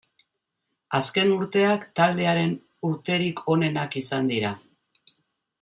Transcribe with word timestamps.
Azken 0.99 1.33
urteak 1.35 1.85
taldearen 2.01 2.57
urterik 2.91 3.45
onenak 3.57 3.99
izan 4.03 4.33
dira. 4.37 4.59